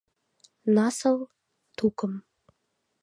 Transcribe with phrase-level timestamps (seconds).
[0.75, 1.17] Насыл—
[1.77, 2.13] тукым.